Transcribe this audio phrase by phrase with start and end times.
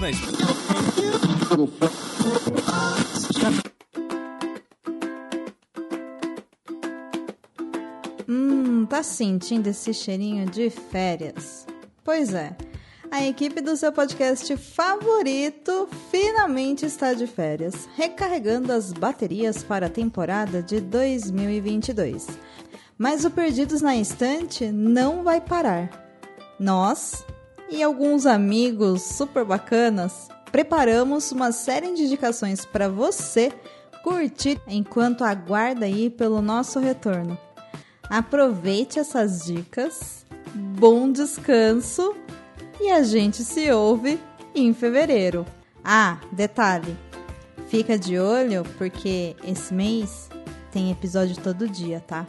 [0.00, 0.08] Na
[8.28, 11.66] Hum, tá sentindo esse cheirinho de férias?
[12.04, 12.54] Pois é,
[13.10, 19.90] a equipe do seu podcast favorito finalmente está de férias, recarregando as baterias para a
[19.90, 22.26] temporada de 2022.
[22.98, 26.06] Mas o Perdidos na Estante não vai parar.
[26.60, 27.24] Nós
[27.68, 33.52] e alguns amigos super bacanas preparamos uma série de indicações para você
[34.02, 37.36] curtir enquanto aguarda aí pelo nosso retorno.
[38.08, 40.24] Aproveite essas dicas,
[40.54, 42.14] bom descanso
[42.80, 44.20] e a gente se ouve
[44.54, 45.44] em fevereiro.
[45.84, 46.96] Ah, detalhe,
[47.68, 50.28] fica de olho porque esse mês
[50.70, 52.24] tem episódio todo dia, tá?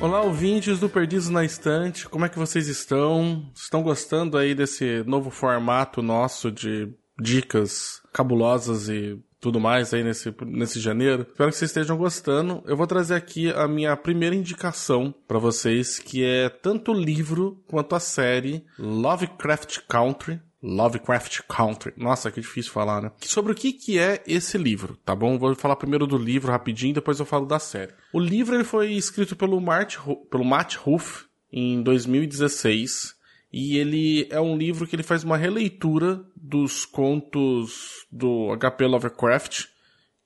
[0.00, 3.50] Olá, ouvintes do Perdidos na Estante, como é que vocês estão?
[3.52, 6.88] Estão gostando aí desse novo formato nosso de
[7.20, 11.22] dicas cabulosas e tudo mais aí nesse, nesse janeiro.
[11.22, 12.62] Espero que vocês estejam gostando.
[12.66, 17.60] Eu vou trazer aqui a minha primeira indicação para vocês, que é tanto o livro
[17.66, 20.40] quanto a série Lovecraft Country.
[20.62, 21.92] Lovecraft Country.
[21.96, 23.12] Nossa, que difícil falar, né?
[23.20, 25.38] Sobre o que, que é esse livro, tá bom?
[25.38, 27.92] Vou falar primeiro do livro rapidinho, depois eu falo da série.
[28.12, 29.96] O livro ele foi escrito pelo, Mart,
[30.30, 33.18] pelo Matt Ruff em 2016
[33.52, 39.66] e ele é um livro que ele faz uma releitura dos contos do HP Lovecraft,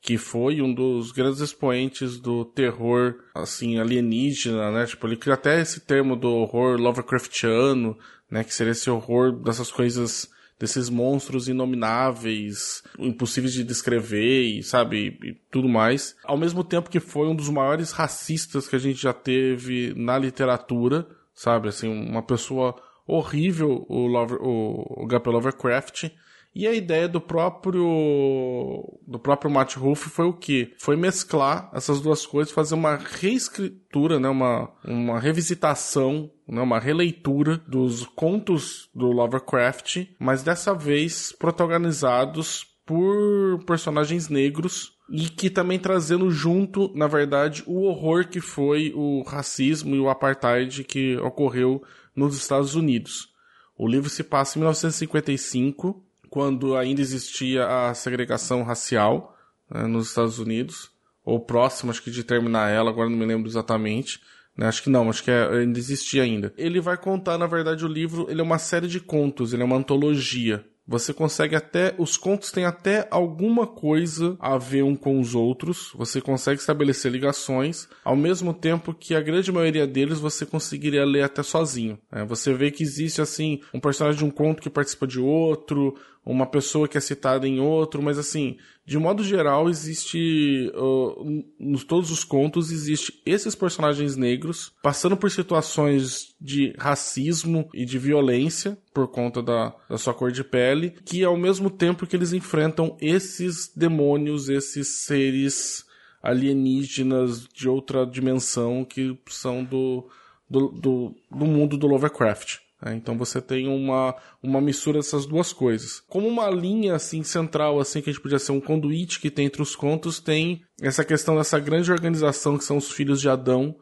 [0.03, 4.85] que foi um dos grandes expoentes do terror, assim, alienígena, né?
[4.85, 7.97] Tipo, ele cria até esse termo do horror Lovecraftiano,
[8.29, 8.43] né?
[8.43, 10.29] Que seria esse horror dessas coisas,
[10.59, 16.17] desses monstros inomináveis, impossíveis de descrever e, sabe, e tudo mais.
[16.25, 20.19] Ao mesmo tempo que foi um dos maiores racistas que a gente já teve na
[20.19, 21.69] literatura, sabe?
[21.69, 22.75] Assim, uma pessoa
[23.07, 26.11] horrível o, Lover, o, o HP Lovecraft.
[26.55, 30.75] E a ideia do próprio do próprio Matt Ruff foi o que?
[30.79, 37.57] Foi mesclar essas duas coisas, fazer uma reescritura, né, uma, uma revisitação, né, uma releitura
[37.67, 46.31] dos contos do Lovecraft, mas dessa vez protagonizados por personagens negros e que também trazendo
[46.31, 51.83] junto, na verdade, o horror que foi o racismo e o apartheid que ocorreu
[52.15, 53.31] nos Estados Unidos.
[53.77, 59.37] O livro se passa em 1955, quando ainda existia a segregação racial
[59.71, 60.91] né, nos Estados Unidos,
[61.23, 64.19] ou próximo, acho que de terminar ela, agora não me lembro exatamente.
[64.57, 66.51] Né, acho que não, acho que é, ainda existia ainda.
[66.57, 69.65] Ele vai contar, na verdade, o livro, ele é uma série de contos, ele é
[69.67, 70.65] uma antologia.
[70.87, 71.95] Você consegue até.
[71.97, 75.93] Os contos têm até alguma coisa a ver um com os outros.
[75.95, 81.23] Você consegue estabelecer ligações, ao mesmo tempo que a grande maioria deles você conseguiria ler
[81.23, 81.99] até sozinho.
[82.11, 85.95] É, você vê que existe assim um personagem de um conto que participa de outro,
[86.25, 91.85] uma pessoa que é citada em outro, mas assim, de modo geral, existe uh, nos
[91.85, 98.79] todos os contos existe esses personagens negros passando por situações de racismo e de violência
[98.95, 102.97] por conta da, da sua cor de pele, que ao mesmo tempo que eles enfrentam
[103.01, 105.85] esses demônios, esses seres
[106.23, 110.09] alienígenas de outra dimensão que são do,
[110.49, 112.59] do, do, do mundo do Lovecraft.
[112.85, 116.01] É, então você tem uma, uma mistura dessas duas coisas.
[116.09, 119.47] Como uma linha assim central, assim que a gente podia ser um conduíte que tem
[119.47, 123.77] entre os contos, tem essa questão dessa grande organização que são os filhos de Adão,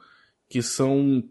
[0.51, 1.23] que são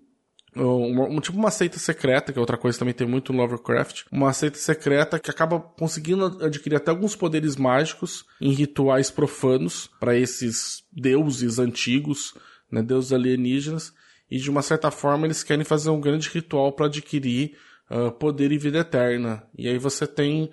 [0.55, 3.39] um, um, tipo uma seita secreta, que é outra coisa que também tem muito no
[3.39, 9.89] Lovecraft, uma seita secreta que acaba conseguindo adquirir até alguns poderes mágicos em rituais profanos
[9.99, 12.33] para esses deuses antigos,
[12.71, 13.93] né, deuses alienígenas,
[14.29, 17.57] e de uma certa forma eles querem fazer um grande ritual para adquirir
[17.89, 19.43] uh, poder e vida eterna.
[19.57, 20.49] E aí você tem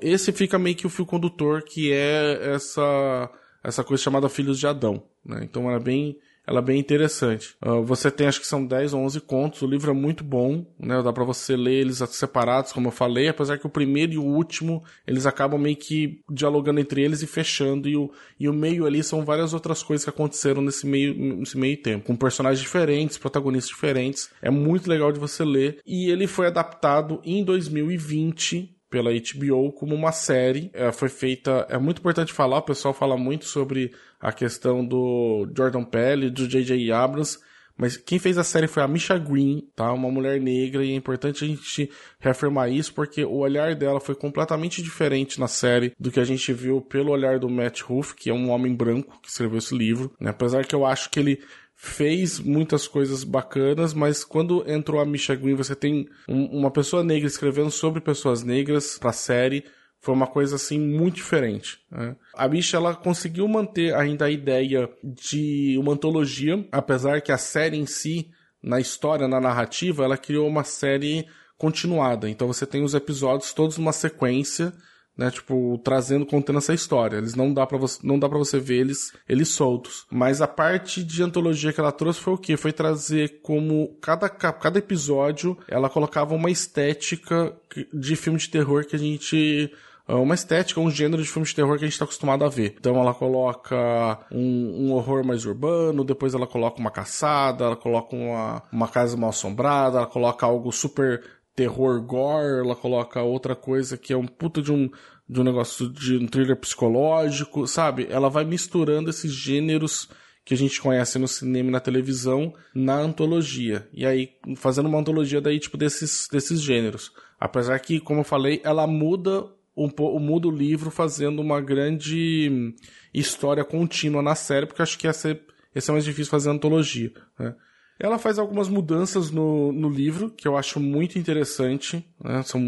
[0.00, 3.30] esse fica meio que o fio condutor que é essa
[3.62, 5.40] essa coisa chamada Filhos de Adão, né?
[5.42, 7.54] Então é bem ela é bem interessante.
[7.64, 10.66] Uh, você tem, acho que são 10 ou 11 contos, o livro é muito bom,
[10.78, 11.02] né?
[11.02, 14.24] Dá para você ler eles separados, como eu falei, apesar que o primeiro e o
[14.24, 18.86] último, eles acabam meio que dialogando entre eles e fechando, e o, e o meio
[18.86, 23.18] ali são várias outras coisas que aconteceram nesse meio, nesse meio tempo, com personagens diferentes,
[23.18, 24.30] protagonistas diferentes.
[24.42, 25.78] É muito legal de você ler.
[25.86, 30.70] E ele foi adaptado em 2020 pela HBO como uma série.
[30.74, 31.66] É, foi feita.
[31.70, 36.46] É muito importante falar, o pessoal fala muito sobre a questão do Jordan Pelle, do
[36.46, 36.92] J.J.
[36.92, 37.38] Abrams.
[37.80, 39.90] Mas quem fez a série foi a Misha Green, tá?
[39.90, 44.14] Uma mulher negra, e é importante a gente reafirmar isso, porque o olhar dela foi
[44.14, 48.28] completamente diferente na série do que a gente viu pelo olhar do Matt Ruff, que
[48.28, 50.28] é um homem branco que escreveu esse livro, né?
[50.28, 51.40] Apesar que eu acho que ele
[51.82, 57.02] fez muitas coisas bacanas, mas quando entrou a Misha Green, você tem um, uma pessoa
[57.02, 59.64] negra escrevendo sobre pessoas negras pra série.
[59.98, 61.78] Foi uma coisa assim muito diferente.
[61.90, 62.14] Né?
[62.34, 67.78] A Misha ela conseguiu manter ainda a ideia de uma antologia, apesar que a série
[67.78, 68.30] em si,
[68.62, 72.28] na história, na narrativa, ela criou uma série continuada.
[72.28, 74.70] Então você tem os episódios todos numa sequência
[75.20, 75.30] né?
[75.30, 77.18] Tipo, trazendo, contendo essa história.
[77.18, 80.06] Eles não dá para você, não dá para você ver eles, eles soltos.
[80.10, 82.56] Mas a parte de antologia que ela trouxe foi o quê?
[82.56, 87.54] Foi trazer como cada cada episódio ela colocava uma estética
[87.92, 89.70] de filme de terror que a gente
[90.08, 92.48] ah, uma estética, um gênero de filme de terror que a gente está acostumado a
[92.48, 92.74] ver.
[92.78, 98.16] Então ela coloca um, um, horror mais urbano, depois ela coloca uma caçada, ela coloca
[98.16, 101.22] uma, uma casa mal assombrada, ela coloca algo super
[101.60, 104.88] terror gore, ela coloca outra coisa que é um puta de um,
[105.28, 108.06] de um negócio de um thriller psicológico, sabe?
[108.08, 110.08] Ela vai misturando esses gêneros
[110.42, 113.86] que a gente conhece no cinema e na televisão na antologia.
[113.92, 117.12] E aí, fazendo uma antologia daí, tipo, desses, desses gêneros.
[117.38, 119.46] Apesar que, como eu falei, ela muda
[119.76, 122.74] um muda o livro fazendo uma grande
[123.12, 125.42] história contínua na série, porque acho que ia ser,
[125.74, 127.54] ia ser mais difícil fazer antologia, né?
[128.02, 132.02] Ela faz algumas mudanças no, no livro, que eu acho muito interessante.
[132.18, 132.42] Né?
[132.42, 132.62] São,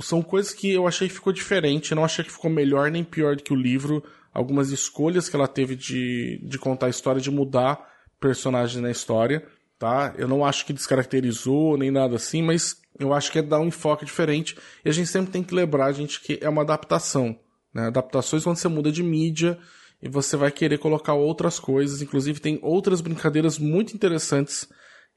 [0.00, 1.92] são coisas que eu achei que ficou diferente.
[1.92, 4.00] não achei que ficou melhor nem pior do que o livro.
[4.32, 7.84] Algumas escolhas que ela teve de, de contar a história, de mudar
[8.20, 9.44] personagens na história.
[9.76, 10.14] Tá?
[10.16, 13.66] Eu não acho que descaracterizou nem nada assim, mas eu acho que é dar um
[13.66, 14.56] enfoque diferente.
[14.84, 17.36] E a gente sempre tem que lembrar, gente, que é uma adaptação.
[17.74, 17.88] Né?
[17.88, 19.58] Adaptações quando você muda de mídia
[20.04, 22.02] e você vai querer colocar outras coisas.
[22.02, 24.68] Inclusive, tem outras brincadeiras muito interessantes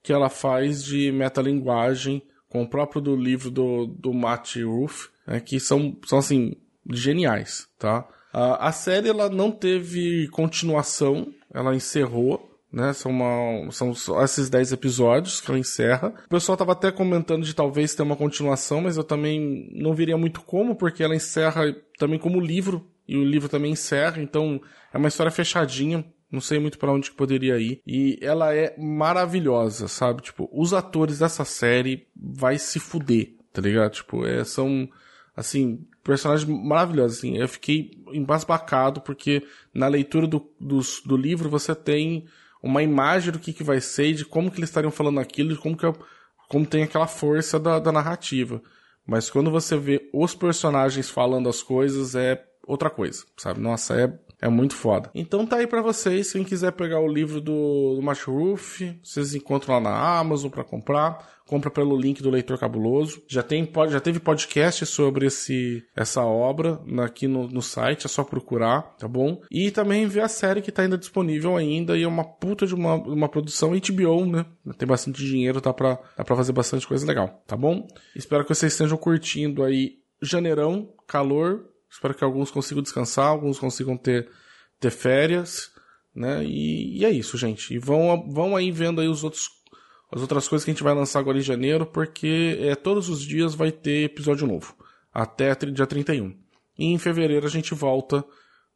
[0.02, 5.42] que ela faz de metalinguagem, com o próprio do livro do, do Matt Ruff, né,
[5.42, 6.54] que são, são, assim,
[6.90, 8.08] geniais, tá?
[8.32, 12.94] A, a série, ela não teve continuação, ela encerrou, né?
[12.94, 13.92] São, uma, são
[14.24, 16.14] esses 10 episódios que ela encerra.
[16.28, 20.18] O pessoal tava até comentando de talvez ter uma continuação, mas eu também não viria
[20.18, 24.62] muito como, porque ela encerra também como livro e o livro também encerra, então
[24.94, 27.82] é uma história fechadinha, não sei muito para onde que poderia ir.
[27.88, 30.22] E ela é maravilhosa, sabe?
[30.22, 33.94] Tipo, os atores dessa série vai se fuder, tá ligado?
[33.94, 34.90] Tipo, é, são,
[35.36, 37.38] assim, personagens maravilhosos, assim.
[37.38, 39.44] Eu fiquei embasbacado porque
[39.74, 42.26] na leitura do, do, do livro você tem
[42.62, 45.60] uma imagem do que, que vai ser, de como que eles estariam falando aquilo, de
[45.60, 45.94] como que é,
[46.50, 48.62] como tem aquela força da, da narrativa.
[49.06, 52.36] Mas quando você vê os personagens falando as coisas, é
[52.68, 53.60] outra coisa, sabe?
[53.60, 55.10] Nossa, é, é muito foda.
[55.16, 59.34] Então tá aí para vocês, quem quiser pegar o livro do, do Macho Roof, vocês
[59.34, 61.38] encontram lá na Amazon para comprar.
[61.48, 63.24] Compra pelo link do Leitor Cabuloso.
[63.26, 68.22] Já tem já teve podcast sobre esse essa obra aqui no, no site, é só
[68.26, 69.42] procurar, tá bom?
[69.50, 72.76] E também ver a série que tá ainda disponível ainda e é uma puta de
[72.76, 74.46] uma, uma produção HBO, né?
[74.78, 77.88] Tem bastante dinheiro, tá pra, dá pra fazer bastante coisa legal, tá bom?
[78.14, 83.98] Espero que vocês estejam curtindo aí janeirão, calor, Espero que alguns consigam descansar, alguns consigam
[83.98, 84.30] ter,
[84.80, 85.72] ter férias,
[86.14, 86.44] né?
[86.44, 87.74] E, e é isso, gente.
[87.74, 89.50] E vão, vão aí vendo aí os outros,
[90.12, 93.22] as outras coisas que a gente vai lançar agora em janeiro, porque é, todos os
[93.22, 94.76] dias vai ter episódio novo.
[95.14, 96.36] Até dia 31.
[96.78, 98.24] E em fevereiro a gente volta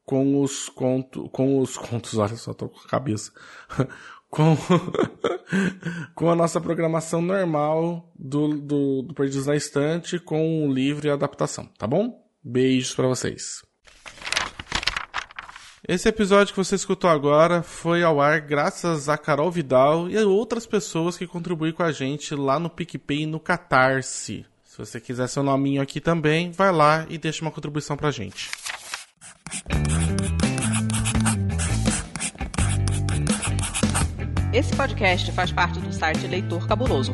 [0.03, 3.31] com os contos, com os contos, olha só, tô com a cabeça.
[4.29, 4.55] com,
[6.15, 11.09] com a nossa programação normal do, do, do Perdidos na Estante, com o livro e
[11.09, 12.20] adaptação, tá bom?
[12.43, 13.63] Beijos para vocês.
[15.87, 20.25] Esse episódio que você escutou agora foi ao ar graças a Carol Vidal e a
[20.25, 24.45] outras pessoas que contribuem com a gente lá no PicPay e no Catarse.
[24.63, 28.49] Se você quiser seu nominho aqui também, vai lá e deixa uma contribuição pra gente.
[34.53, 37.13] Esse podcast faz parte do site Leitor Cabuloso